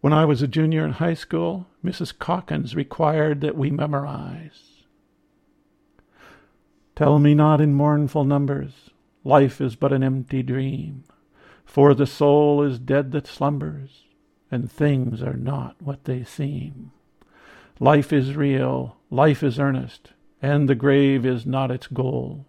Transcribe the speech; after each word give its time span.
When 0.00 0.12
I 0.12 0.24
was 0.24 0.42
a 0.42 0.48
junior 0.48 0.84
in 0.84 0.92
high 0.92 1.14
school, 1.14 1.66
Mrs. 1.84 2.16
Calkins 2.18 2.76
required 2.76 3.40
that 3.40 3.56
we 3.56 3.70
memorize. 3.70 4.84
Tell 6.94 7.18
me 7.18 7.34
not 7.34 7.60
in 7.60 7.74
mournful 7.74 8.24
numbers, 8.24 8.90
life 9.24 9.60
is 9.60 9.76
but 9.76 9.92
an 9.92 10.02
empty 10.02 10.42
dream, 10.42 11.04
for 11.64 11.94
the 11.94 12.06
soul 12.06 12.62
is 12.62 12.78
dead 12.78 13.12
that 13.12 13.26
slumbers, 13.26 14.04
and 14.50 14.70
things 14.70 15.22
are 15.22 15.36
not 15.36 15.76
what 15.80 16.04
they 16.04 16.24
seem. 16.24 16.92
Life 17.80 18.12
is 18.12 18.36
real, 18.36 18.96
life 19.10 19.42
is 19.42 19.58
earnest, 19.58 20.12
and 20.40 20.68
the 20.68 20.74
grave 20.74 21.26
is 21.26 21.44
not 21.44 21.70
its 21.70 21.86
goal. 21.86 22.46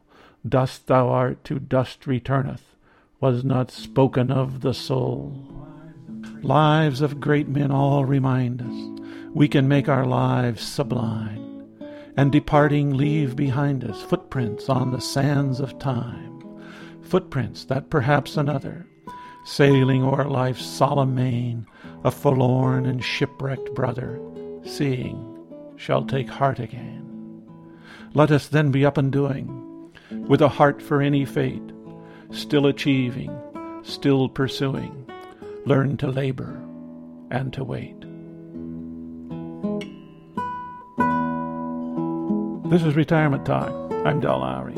Dust 0.47 0.87
thou 0.87 1.09
art, 1.09 1.43
to 1.45 1.59
dust 1.59 2.07
returneth, 2.07 2.75
was 3.19 3.43
not 3.43 3.71
spoken 3.71 4.31
of 4.31 4.61
the 4.61 4.73
soul. 4.73 5.67
Lives 6.43 7.01
of 7.01 7.19
great 7.19 7.47
men 7.47 7.71
all 7.71 8.05
remind 8.05 8.61
us 8.61 9.01
we 9.33 9.47
can 9.47 9.67
make 9.67 9.89
our 9.89 10.05
lives 10.05 10.61
sublime, 10.61 11.65
and 12.15 12.31
departing 12.31 12.95
leave 12.95 13.35
behind 13.35 13.83
us 13.83 14.01
footprints 14.03 14.69
on 14.69 14.91
the 14.91 15.01
sands 15.01 15.59
of 15.59 15.77
time, 15.79 16.41
footprints 17.01 17.65
that 17.65 17.89
perhaps 17.89 18.37
another, 18.37 18.85
sailing 19.45 20.03
o'er 20.03 20.25
life's 20.25 20.65
solemn 20.65 21.15
main, 21.15 21.65
a 22.03 22.11
forlorn 22.11 22.85
and 22.85 23.03
shipwrecked 23.03 23.73
brother, 23.73 24.19
seeing, 24.63 25.35
shall 25.75 26.05
take 26.05 26.29
heart 26.29 26.59
again. 26.59 27.43
Let 28.13 28.31
us 28.31 28.47
then 28.47 28.71
be 28.71 28.85
up 28.85 28.97
and 28.97 29.11
doing, 29.11 29.91
with 30.27 30.41
a 30.41 30.49
heart 30.49 30.81
for 30.81 31.01
any 31.01 31.25
fate, 31.25 31.71
still 32.31 32.67
achieving, 32.67 33.35
still 33.83 34.29
pursuing, 34.29 35.06
learn 35.67 35.97
to 35.97 36.07
labor 36.07 36.63
and 37.29 37.51
to 37.51 37.61
wait. 37.61 37.99
This 42.71 42.83
is 42.83 42.95
Retirement 42.95 43.45
Talk. 43.45 43.69
I'm 44.05 44.21
Del 44.21 44.39
Lowry. 44.39 44.75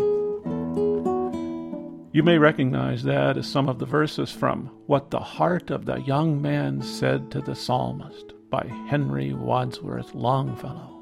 You 2.12 2.23
may 2.23 2.40
recognize 2.40 3.04
that 3.04 3.38
as 3.38 3.48
some 3.48 3.70
of 3.70 3.78
the 3.78 3.86
verses 3.86 4.31
from 4.31 4.72
What 4.88 5.12
the 5.12 5.20
Heart 5.20 5.70
of 5.70 5.86
the 5.86 5.98
Young 5.98 6.42
Man 6.42 6.81
Said 6.81 7.30
to 7.31 7.42
the 7.42 7.56
Psalmist 7.56 8.34
by 8.50 8.66
Henry 8.88 9.31
Wadsworth 9.31 10.16
Longfellow. 10.16 11.00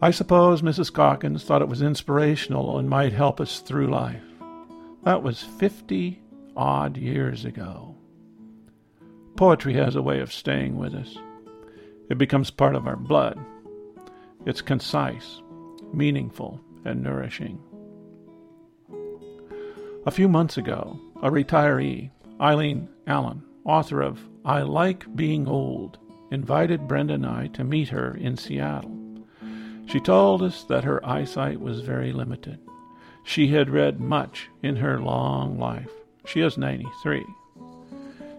I 0.00 0.10
suppose 0.10 0.62
Mrs. 0.62 0.90
Calkins 0.90 1.44
thought 1.44 1.60
it 1.60 1.68
was 1.68 1.82
inspirational 1.82 2.78
and 2.78 2.88
might 2.88 3.12
help 3.12 3.38
us 3.38 3.60
through 3.60 3.90
life. 3.90 4.24
That 5.02 5.22
was 5.22 5.42
fifty 5.42 6.22
odd 6.56 6.96
years 6.96 7.44
ago. 7.44 7.96
Poetry 9.36 9.74
has 9.74 9.96
a 9.96 10.02
way 10.02 10.20
of 10.20 10.32
staying 10.32 10.76
with 10.76 10.94
us. 10.94 11.18
It 12.08 12.18
becomes 12.18 12.50
part 12.50 12.76
of 12.76 12.86
our 12.86 12.96
blood. 12.96 13.38
It's 14.46 14.62
concise, 14.62 15.42
meaningful, 15.92 16.60
and 16.84 17.02
nourishing. 17.02 17.58
A 20.06 20.12
few 20.12 20.28
months 20.28 20.56
ago, 20.56 21.00
a 21.22 21.30
retiree, 21.30 22.10
Eileen 22.40 22.88
Allen, 23.08 23.42
author 23.64 24.02
of 24.02 24.20
I 24.44 24.62
Like 24.62 25.16
Being 25.16 25.48
Old, 25.48 25.98
invited 26.30 26.86
Brenda 26.86 27.14
and 27.14 27.26
I 27.26 27.48
to 27.48 27.64
meet 27.64 27.88
her 27.88 28.14
in 28.14 28.36
Seattle. 28.36 28.96
She 29.86 29.98
told 29.98 30.42
us 30.42 30.62
that 30.64 30.84
her 30.84 31.04
eyesight 31.04 31.60
was 31.60 31.80
very 31.80 32.12
limited. 32.12 32.60
She 33.24 33.48
had 33.48 33.70
read 33.70 33.98
much 33.98 34.48
in 34.62 34.76
her 34.76 35.00
long 35.00 35.58
life. 35.58 35.90
She 36.24 36.40
is 36.40 36.56
93. 36.56 37.24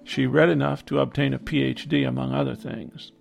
She 0.05 0.27
read 0.27 0.49
enough 0.49 0.85
to 0.85 0.99
obtain 0.99 1.33
a 1.33 1.39
PhD, 1.39 2.07
among 2.07 2.31
other 2.31 2.55
things. 2.55 3.11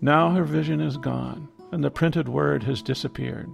Now 0.00 0.30
her 0.30 0.42
vision 0.42 0.80
is 0.80 0.96
gone, 0.96 1.48
and 1.70 1.84
the 1.84 1.90
printed 1.90 2.28
word 2.28 2.62
has 2.62 2.80
disappeared. 2.80 3.48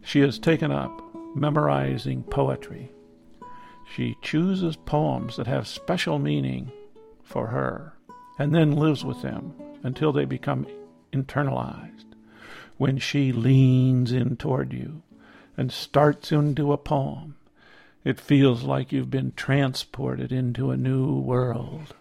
She 0.00 0.20
has 0.20 0.38
taken 0.38 0.70
up 0.70 1.02
memorizing 1.34 2.22
poetry. 2.22 2.92
She 3.94 4.16
chooses 4.22 4.76
poems 4.76 5.36
that 5.36 5.48
have 5.48 5.66
special 5.66 6.20
meaning 6.20 6.70
for 7.22 7.48
her, 7.48 7.94
and 8.38 8.54
then 8.54 8.76
lives 8.76 9.04
with 9.04 9.20
them 9.22 9.52
until 9.82 10.12
they 10.12 10.24
become 10.24 10.66
internalized. 11.12 12.06
When 12.76 12.98
she 12.98 13.32
leans 13.32 14.12
in 14.12 14.36
toward 14.36 14.72
you 14.72 15.02
and 15.56 15.72
starts 15.72 16.30
into 16.30 16.72
a 16.72 16.78
poem, 16.78 17.36
it 18.04 18.20
feels 18.20 18.64
like 18.64 18.92
you've 18.92 19.10
been 19.10 19.32
transported 19.32 20.32
into 20.32 20.70
a 20.70 20.76
new 20.76 21.18
world. 21.18 21.94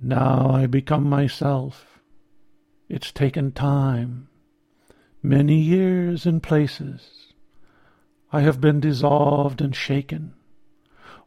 Now 0.00 0.50
I 0.50 0.66
become 0.66 1.04
myself. 1.04 2.00
It's 2.88 3.12
taken 3.12 3.52
time, 3.52 4.28
many 5.22 5.60
years 5.60 6.24
and 6.26 6.42
places. 6.42 7.32
I 8.32 8.40
have 8.40 8.60
been 8.60 8.80
dissolved 8.80 9.60
and 9.60 9.74
shaken, 9.74 10.34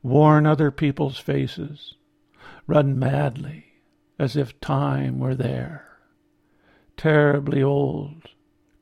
worn 0.01 0.45
other 0.45 0.71
people's 0.71 1.17
faces, 1.17 1.95
run 2.65 2.97
madly 2.97 3.65
as 4.17 4.35
if 4.35 4.59
time 4.61 5.19
were 5.19 5.35
there. 5.35 5.85
Terribly 6.95 7.61
old, 7.61 8.29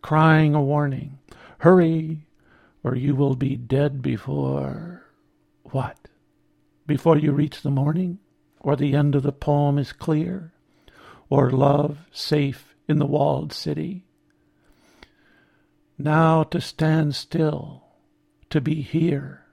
crying 0.02 0.54
a 0.54 0.62
warning. 0.62 1.18
Hurry, 1.60 2.26
or 2.84 2.96
you 2.96 3.16
will 3.16 3.36
be 3.36 3.56
dead 3.56 4.02
before 4.02 5.04
what? 5.64 5.98
Before 6.88 7.18
you 7.18 7.32
reach 7.32 7.62
the 7.62 7.72
morning, 7.72 8.20
or 8.60 8.76
the 8.76 8.96
end 8.96 9.16
of 9.16 9.24
the 9.24 9.32
poem 9.32 9.78
is 9.78 9.94
clear, 9.94 10.52
or 11.30 11.52
love 11.52 12.00
safe 12.12 12.76
in 12.88 13.00
the 13.00 13.06
walled 13.06 13.54
city. 13.54 14.06
Now 15.98 16.44
to 16.44 16.60
stand 16.60 17.16
still, 17.16 17.84
to 18.50 18.60
be 18.60 18.82
here, 18.82 19.46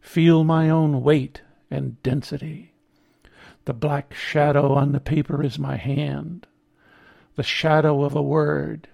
feel 0.00 0.44
my 0.44 0.68
own 0.68 1.02
weight 1.02 1.42
and 1.70 2.02
density. 2.02 2.74
The 3.64 3.72
black 3.72 4.12
shadow 4.14 4.74
on 4.74 4.92
the 4.92 5.00
paper 5.00 5.42
is 5.42 5.58
my 5.58 5.76
hand, 5.76 6.48
the 7.36 7.44
shadow 7.44 8.02
of 8.02 8.16
a 8.16 8.22
word, 8.22 8.88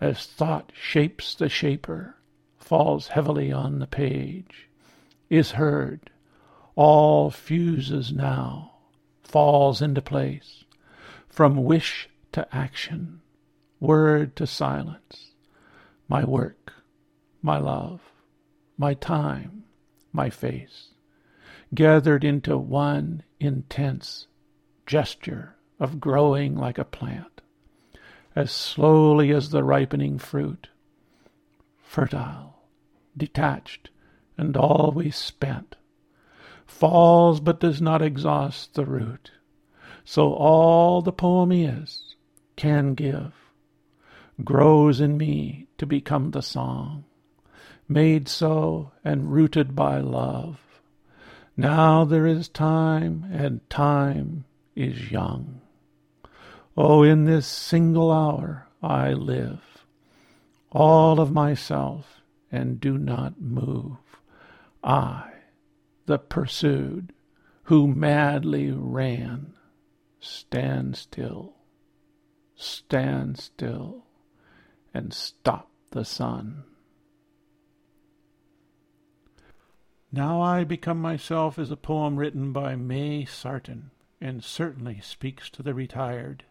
as 0.00 0.26
thought 0.26 0.70
shapes 0.74 1.34
the 1.34 1.48
shaper 1.48 2.16
falls 2.64 3.08
heavily 3.08 3.52
on 3.52 3.78
the 3.78 3.86
page, 3.86 4.70
is 5.28 5.50
heard, 5.50 6.08
all 6.74 7.30
fuses 7.30 8.10
now, 8.10 8.72
falls 9.22 9.82
into 9.82 10.00
place, 10.00 10.64
from 11.28 11.62
wish 11.64 12.08
to 12.32 12.56
action, 12.56 13.20
word 13.80 14.34
to 14.34 14.46
silence, 14.46 15.32
my 16.08 16.24
work, 16.24 16.72
my 17.42 17.58
love, 17.58 18.00
my 18.78 18.94
time, 18.94 19.64
my 20.10 20.30
face, 20.30 20.94
gathered 21.74 22.24
into 22.24 22.56
one 22.56 23.22
intense 23.38 24.26
gesture 24.86 25.54
of 25.78 26.00
growing 26.00 26.56
like 26.56 26.78
a 26.78 26.84
plant, 26.84 27.42
as 28.34 28.50
slowly 28.50 29.32
as 29.32 29.50
the 29.50 29.62
ripening 29.62 30.18
fruit, 30.18 30.68
fertile, 31.82 32.53
detached, 33.16 33.90
and 34.36 34.56
always 34.56 35.16
spent, 35.16 35.76
falls 36.66 37.40
but 37.40 37.60
does 37.60 37.80
not 37.80 38.02
exhaust 38.02 38.74
the 38.74 38.84
root. 38.84 39.30
So 40.04 40.32
all 40.32 41.02
the 41.02 41.12
poem 41.12 41.52
is, 41.52 42.14
can 42.56 42.94
give, 42.94 43.32
grows 44.42 45.00
in 45.00 45.16
me 45.16 45.66
to 45.78 45.86
become 45.86 46.30
the 46.30 46.42
song, 46.42 47.04
made 47.88 48.28
so 48.28 48.92
and 49.04 49.32
rooted 49.32 49.74
by 49.74 49.98
love. 49.98 50.60
Now 51.56 52.04
there 52.04 52.26
is 52.26 52.48
time, 52.48 53.26
and 53.32 53.68
time 53.70 54.44
is 54.74 55.10
young. 55.10 55.60
Oh, 56.76 57.04
in 57.04 57.24
this 57.24 57.46
single 57.46 58.10
hour 58.10 58.66
I 58.82 59.12
live, 59.12 59.86
all 60.72 61.20
of 61.20 61.30
myself 61.30 62.20
and 62.54 62.78
do 62.78 62.96
not 62.96 63.40
move. 63.40 63.96
I, 64.84 65.32
the 66.06 66.18
pursued, 66.18 67.12
who 67.64 67.88
madly 67.88 68.70
ran, 68.70 69.54
stand 70.20 70.96
still, 70.96 71.56
stand 72.54 73.40
still, 73.40 74.04
and 74.92 75.12
stop 75.12 75.68
the 75.90 76.04
sun. 76.04 76.62
Now 80.12 80.40
I 80.40 80.62
Become 80.62 81.02
Myself 81.02 81.58
is 81.58 81.72
a 81.72 81.76
poem 81.76 82.14
written 82.14 82.52
by 82.52 82.76
May 82.76 83.24
Sarton 83.24 83.90
and 84.20 84.44
certainly 84.44 85.00
speaks 85.00 85.50
to 85.50 85.62
the 85.64 85.74
retired. 85.74 86.44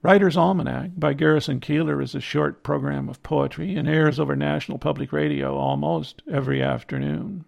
Writer's 0.00 0.36
Almanac 0.36 0.92
by 0.96 1.12
Garrison 1.12 1.58
Keillor 1.58 2.00
is 2.00 2.14
a 2.14 2.20
short 2.20 2.62
program 2.62 3.08
of 3.08 3.20
poetry 3.24 3.74
and 3.74 3.88
airs 3.88 4.20
over 4.20 4.36
National 4.36 4.78
Public 4.78 5.12
Radio 5.12 5.56
almost 5.56 6.22
every 6.30 6.62
afternoon. 6.62 7.44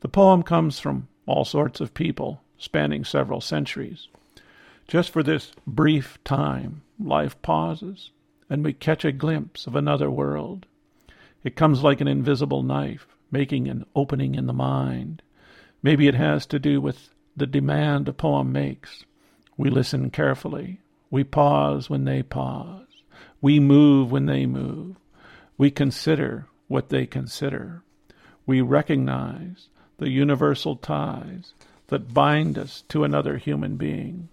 The 0.00 0.08
poem 0.08 0.42
comes 0.42 0.80
from 0.80 1.08
all 1.26 1.44
sorts 1.44 1.82
of 1.82 1.92
people, 1.92 2.40
spanning 2.56 3.04
several 3.04 3.42
centuries. 3.42 4.08
Just 4.86 5.10
for 5.10 5.22
this 5.22 5.52
brief 5.66 6.16
time, 6.24 6.80
life 6.98 7.40
pauses, 7.42 8.12
and 8.48 8.64
we 8.64 8.72
catch 8.72 9.04
a 9.04 9.12
glimpse 9.12 9.66
of 9.66 9.76
another 9.76 10.10
world. 10.10 10.64
It 11.44 11.54
comes 11.54 11.82
like 11.82 12.00
an 12.00 12.08
invisible 12.08 12.62
knife, 12.62 13.06
making 13.30 13.68
an 13.68 13.84
opening 13.94 14.36
in 14.36 14.46
the 14.46 14.54
mind. 14.54 15.20
Maybe 15.82 16.08
it 16.08 16.14
has 16.14 16.46
to 16.46 16.58
do 16.58 16.80
with 16.80 17.10
the 17.36 17.46
demand 17.46 18.08
a 18.08 18.14
poem 18.14 18.52
makes. 18.52 19.04
We 19.58 19.68
listen 19.68 20.10
carefully. 20.10 20.80
We 21.10 21.24
pause 21.24 21.88
when 21.88 22.04
they 22.04 22.22
pause. 22.22 22.86
We 23.40 23.60
move 23.60 24.10
when 24.10 24.26
they 24.26 24.46
move. 24.46 24.96
We 25.56 25.70
consider 25.70 26.46
what 26.66 26.88
they 26.88 27.06
consider. 27.06 27.82
We 28.46 28.60
recognize 28.60 29.68
the 29.98 30.10
universal 30.10 30.76
ties 30.76 31.52
that 31.88 32.14
bind 32.14 32.58
us 32.58 32.82
to 32.88 33.04
another 33.04 33.38
human 33.38 33.76
being. 33.76 34.28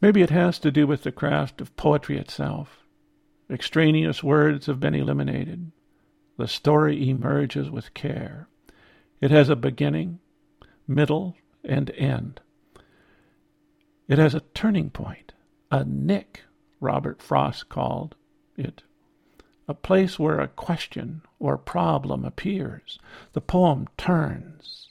Maybe 0.00 0.22
it 0.22 0.30
has 0.30 0.58
to 0.60 0.70
do 0.70 0.86
with 0.86 1.02
the 1.02 1.12
craft 1.12 1.60
of 1.60 1.76
poetry 1.76 2.18
itself. 2.18 2.84
Extraneous 3.50 4.22
words 4.22 4.66
have 4.66 4.80
been 4.80 4.94
eliminated. 4.94 5.72
The 6.38 6.48
story 6.48 7.08
emerges 7.10 7.68
with 7.68 7.92
care. 7.92 8.48
It 9.20 9.30
has 9.30 9.48
a 9.50 9.56
beginning, 9.56 10.20
middle, 10.86 11.36
and 11.64 11.90
end. 11.90 12.40
It 14.10 14.18
has 14.18 14.34
a 14.34 14.42
turning 14.54 14.90
point, 14.90 15.34
a 15.70 15.84
nick, 15.84 16.42
Robert 16.80 17.22
Frost 17.22 17.68
called 17.68 18.16
it. 18.56 18.82
A 19.68 19.72
place 19.72 20.18
where 20.18 20.40
a 20.40 20.48
question 20.48 21.22
or 21.38 21.56
problem 21.56 22.24
appears. 22.24 22.98
The 23.34 23.40
poem 23.40 23.86
turns. 23.96 24.88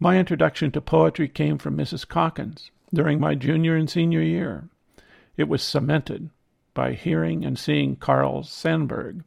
My 0.00 0.16
introduction 0.16 0.70
to 0.70 0.80
poetry 0.80 1.28
came 1.28 1.58
from 1.58 1.76
Mrs. 1.76 2.08
Calkins 2.08 2.70
during 2.94 3.20
my 3.20 3.34
junior 3.34 3.76
and 3.76 3.90
senior 3.90 4.22
year. 4.22 4.70
It 5.36 5.50
was 5.50 5.62
cemented 5.62 6.30
by 6.72 6.94
hearing 6.94 7.44
and 7.44 7.58
seeing 7.58 7.96
Carl 7.96 8.42
Sandburg 8.42 9.22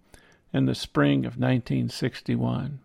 in 0.52 0.66
the 0.66 0.74
spring 0.74 1.20
of 1.20 1.38
1961. 1.38 2.80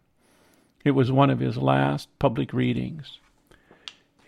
It 0.84 0.90
was 0.90 1.10
one 1.10 1.30
of 1.30 1.40
his 1.40 1.56
last 1.56 2.10
public 2.18 2.52
readings. 2.52 3.18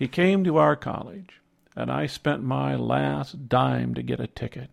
He 0.02 0.08
came 0.08 0.42
to 0.42 0.56
our 0.56 0.74
college, 0.74 1.40
and 1.76 1.88
I 1.88 2.06
spent 2.06 2.42
my 2.42 2.74
last 2.74 3.48
dime 3.48 3.94
to 3.94 4.02
get 4.02 4.18
a 4.18 4.26
ticket. 4.26 4.68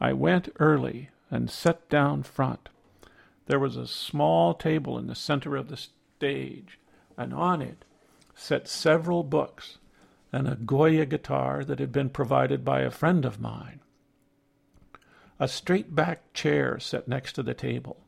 I 0.00 0.12
went 0.12 0.48
early 0.58 1.10
and 1.30 1.48
sat 1.48 1.88
down 1.88 2.24
front. 2.24 2.68
There 3.46 3.60
was 3.60 3.76
a 3.76 3.86
small 3.86 4.54
table 4.54 4.98
in 4.98 5.06
the 5.06 5.14
center 5.14 5.54
of 5.54 5.68
the 5.68 5.76
stage, 5.76 6.80
and 7.16 7.32
on 7.32 7.62
it 7.62 7.84
sat 8.34 8.66
several 8.66 9.22
books 9.22 9.78
and 10.32 10.48
a 10.48 10.56
Goya 10.56 11.06
guitar 11.06 11.62
that 11.62 11.78
had 11.78 11.92
been 11.92 12.10
provided 12.10 12.64
by 12.64 12.80
a 12.80 12.90
friend 12.90 13.24
of 13.24 13.40
mine. 13.40 13.78
A 15.38 15.46
straight 15.46 15.94
backed 15.94 16.34
chair 16.34 16.80
sat 16.80 17.06
next 17.06 17.34
to 17.34 17.44
the 17.44 17.54
table, 17.54 17.98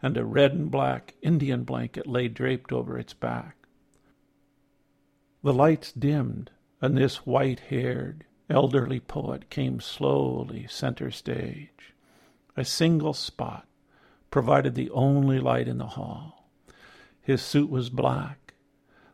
and 0.00 0.16
a 0.16 0.24
red 0.24 0.52
and 0.54 0.70
black 0.70 1.12
Indian 1.20 1.64
blanket 1.64 2.06
lay 2.06 2.26
draped 2.26 2.72
over 2.72 2.98
its 2.98 3.12
back. 3.12 3.59
The 5.42 5.54
lights 5.54 5.92
dimmed, 5.92 6.50
and 6.82 6.96
this 6.96 7.24
white 7.26 7.60
haired, 7.60 8.24
elderly 8.50 9.00
poet 9.00 9.48
came 9.48 9.80
slowly 9.80 10.66
center 10.68 11.10
stage. 11.10 11.94
A 12.56 12.64
single 12.64 13.14
spot 13.14 13.66
provided 14.30 14.74
the 14.74 14.90
only 14.90 15.40
light 15.40 15.66
in 15.66 15.78
the 15.78 15.86
hall. 15.86 16.50
His 17.22 17.40
suit 17.40 17.70
was 17.70 17.88
black. 17.88 18.54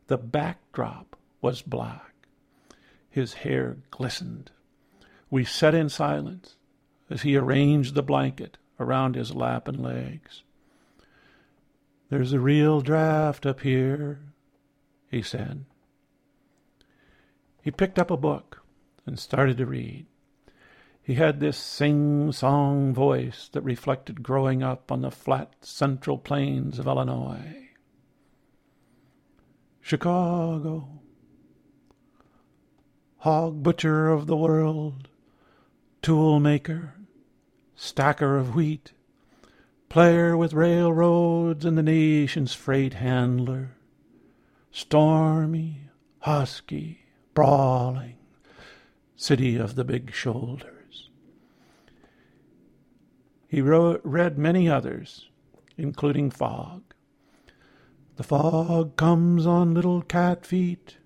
The 0.09 0.19
backdrop 0.19 1.17
was 1.41 1.63
black. 1.63 2.15
His 3.09 3.35
hair 3.35 3.79
glistened. 3.91 4.51
We 5.31 5.45
sat 5.45 5.75
in 5.75 5.89
silence, 5.89 6.57
as 7.09 7.23
he 7.23 7.37
arranged 7.37 7.95
the 7.95 8.03
blanket 8.03 8.59
around 8.81 9.15
his 9.15 9.35
lap 9.35 9.69
and 9.69 9.81
legs. 9.81 10.43
There's 12.09 12.33
a 12.33 12.41
real 12.41 12.81
draft 12.81 13.47
up 13.47 13.61
here, 13.61 14.21
he 15.09 15.23
said. 15.23 15.65
He 17.67 17.73
picked 17.73 17.99
up 17.99 18.13
a 18.13 18.17
book 18.17 18.63
and 19.07 19.19
started 19.19 19.57
to 19.57 19.67
read. 19.67 20.07
He 21.03 21.15
had 21.15 21.41
this 21.41 21.59
sing 21.59 22.31
song 22.31 22.95
voice 22.95 23.49
that 23.51 23.63
reflected 23.63 24.23
growing 24.23 24.63
up 24.63 24.93
on 24.93 25.01
the 25.01 25.11
flat 25.11 25.53
central 25.63 26.17
plains 26.17 26.79
of 26.79 26.87
Illinois. 26.87 27.71
Chicago, 29.81 31.01
hog 33.17 33.65
butcher 33.65 34.11
of 34.11 34.29
the 34.29 34.37
world, 34.37 35.09
tool 36.03 36.39
maker, 36.39 36.95
stacker 37.75 38.37
of 38.37 38.55
wheat, 38.55 38.93
player 39.89 40.37
with 40.37 40.53
railroads 40.53 41.65
and 41.65 41.77
the 41.77 41.83
nation's 41.83 42.55
freight 42.55 42.95
handler, 42.95 43.75
stormy, 44.71 45.91
husky, 46.21 47.06
brawling, 47.37 48.17
city 49.15 49.57
of 49.57 49.75
the 49.75 49.85
big 49.85 50.13
shoulders. 50.13 51.11
He 53.47 53.61
wrote, 53.61 54.01
read 54.03 54.39
many 54.39 54.71
others, 54.71 55.29
including 55.77 56.31
Fog. 56.31 56.83
The 58.17 58.23
fog 58.23 58.97
comes 58.97 59.47
on 59.47 59.75
little 59.75 60.01
cat 60.01 60.47
feet. 60.47 60.97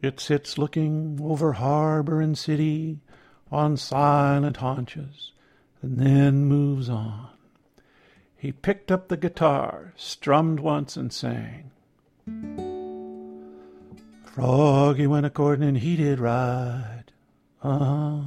It 0.00 0.18
sits 0.18 0.56
looking 0.56 1.20
over 1.22 1.52
harbor 1.52 2.22
and 2.22 2.38
city 2.38 3.00
on 3.52 3.76
silent 3.76 4.56
haunches 4.56 5.32
and 5.82 5.98
then 5.98 6.46
moves 6.46 6.88
on. 6.88 7.28
He 8.34 8.50
picked 8.50 8.90
up 8.90 9.08
the 9.08 9.18
guitar, 9.18 9.92
strummed 9.94 10.60
once, 10.60 10.96
and 10.96 11.12
sang. 11.12 11.70
Froggy 14.34 15.06
went 15.06 15.26
a 15.26 15.30
courting 15.30 15.66
and 15.66 15.78
he 15.78 15.96
did 15.96 16.20
ride. 16.20 17.04
Uh-huh. 17.62 18.22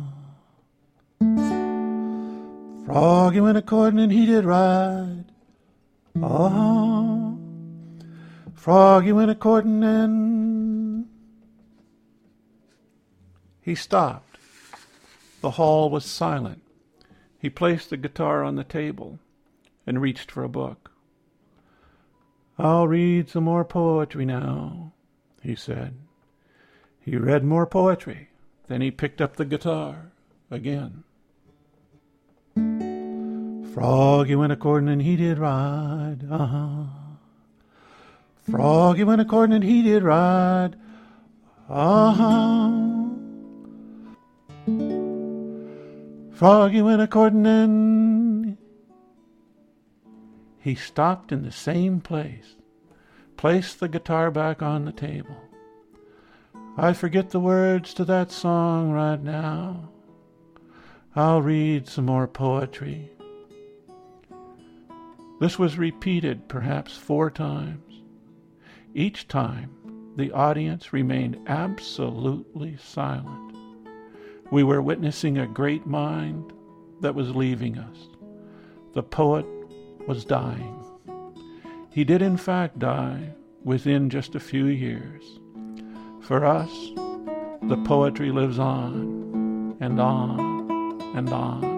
Froggy 2.85 3.39
went 3.39 3.57
a 3.57 3.61
courting 3.61 3.99
and 3.99 4.11
he 4.11 4.25
did 4.25 4.45
ride. 4.45 5.25
Uh-huh. 6.21 7.31
Froggy 8.53 9.11
went 9.11 9.31
a 9.31 9.35
courting 9.35 9.83
and 9.83 11.07
he 13.61 13.75
stopped. 13.75 14.37
The 15.41 15.51
hall 15.51 15.89
was 15.89 16.05
silent. 16.05 16.61
He 17.39 17.49
placed 17.49 17.89
the 17.89 17.97
guitar 17.97 18.43
on 18.43 18.55
the 18.55 18.63
table 18.63 19.19
and 19.85 20.01
reached 20.01 20.31
for 20.31 20.43
a 20.43 20.49
book. 20.49 20.91
I'll 22.57 22.87
read 22.87 23.29
some 23.29 23.43
more 23.45 23.65
poetry 23.65 24.25
now, 24.25 24.92
he 25.43 25.55
said. 25.55 25.93
He 26.99 27.17
read 27.17 27.43
more 27.43 27.67
poetry. 27.67 28.29
Then 28.67 28.81
he 28.81 28.91
picked 28.91 29.21
up 29.21 29.35
the 29.35 29.45
guitar 29.45 30.11
again. 30.49 31.03
Froggy 33.73 34.35
went 34.35 34.53
a 34.53 34.55
courting 34.55 34.87
and 34.87 35.01
he 35.01 35.15
did 35.15 35.39
ride, 35.39 36.19
uh-huh. 36.29 36.85
Froggy 38.49 39.03
went 39.03 39.21
a 39.21 39.25
courting 39.25 39.55
and 39.55 39.63
he 39.63 39.81
did 39.81 40.03
ride, 40.03 40.75
uh-huh. 41.67 43.09
Froggy 46.33 46.81
went 46.83 47.01
a 47.01 47.07
courting 47.07 47.47
and 47.47 48.57
he 50.59 50.75
stopped 50.75 51.31
in 51.31 51.41
the 51.41 51.51
same 51.51 51.99
place, 51.99 52.55
placed 53.43 53.81
the 53.81 53.89
guitar 53.89 54.31
back 54.31 54.61
on 54.61 54.85
the 54.85 54.91
table. 54.93 55.35
I 56.77 56.93
forget 56.93 57.31
the 57.31 57.41
words 57.41 57.93
to 57.95 58.05
that 58.05 58.31
song 58.31 58.91
right 58.93 59.21
now. 59.21 59.89
I'll 61.13 61.41
read 61.41 61.89
some 61.89 62.05
more 62.05 62.25
poetry. 62.25 63.11
This 65.41 65.59
was 65.59 65.77
repeated 65.77 66.47
perhaps 66.47 66.95
four 66.95 67.29
times. 67.29 68.01
Each 68.93 69.27
time, 69.27 69.71
the 70.15 70.31
audience 70.31 70.93
remained 70.93 71.37
absolutely 71.45 72.77
silent. 72.77 73.57
We 74.51 74.63
were 74.63 74.81
witnessing 74.81 75.37
a 75.37 75.47
great 75.47 75.85
mind 75.85 76.53
that 77.01 77.13
was 77.13 77.35
leaving 77.35 77.77
us. 77.77 78.07
The 78.93 79.03
poet 79.03 79.45
was 80.07 80.23
dying. 80.23 80.82
He 81.93 82.03
did, 82.03 82.23
in 82.23 82.37
fact, 82.37 82.79
die 82.79 83.35
within 83.63 84.09
just 84.09 84.33
a 84.33 84.39
few 84.39 84.65
years. 84.65 85.23
For 86.21 86.43
us, 86.43 86.71
the 87.61 87.79
poetry 87.85 88.31
lives 88.31 88.57
on 88.57 89.77
and 89.79 90.01
on 90.01 90.99
and 91.15 91.29
on. 91.29 91.71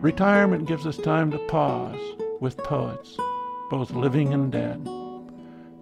Retirement 0.00 0.66
gives 0.66 0.88
us 0.88 0.96
time 0.96 1.30
to 1.30 1.38
pause 1.46 2.00
with 2.40 2.56
poets 2.58 3.16
both 3.70 3.92
living 3.92 4.34
and 4.34 4.50
dead. 4.50 4.88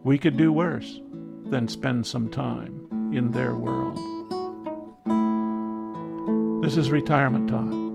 We 0.05 0.19
could 0.19 0.37
do 0.37 0.53
worse 0.53 1.01
than 1.47 1.67
spend 1.67 2.07
some 2.07 2.29
time 2.29 3.11
in 3.15 3.31
their 3.31 3.55
world. 3.55 3.97
This 6.63 6.77
is 6.77 6.91
Retirement 6.91 7.49
Talk. 7.49 7.86